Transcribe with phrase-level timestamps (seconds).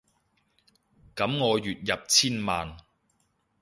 [1.15, 2.75] 噉我月入千萬